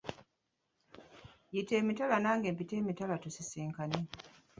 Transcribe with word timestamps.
Yita 1.53 1.73
emitala 1.81 2.15
nange 2.23 2.47
mpite 2.53 2.73
emitala 2.81 3.15
tusisinkane. 3.23 3.99